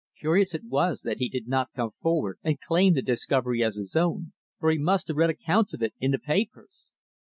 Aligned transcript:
Curious 0.17 0.55
it 0.55 0.63
was 0.63 1.01
that 1.03 1.19
he 1.19 1.29
did 1.29 1.47
not 1.47 1.69
come 1.75 1.91
forward 2.01 2.39
and 2.41 2.59
claim 2.59 2.95
the 2.95 3.03
discovery 3.03 3.63
as 3.63 3.75
his 3.75 3.95
own, 3.95 4.33
for 4.59 4.71
he 4.71 4.79
must 4.79 5.07
have 5.09 5.17
read 5.17 5.29
accounts 5.29 5.75
of 5.75 5.83
it 5.83 5.93
in 5.99 6.09
the 6.09 6.17
papers. 6.17 6.89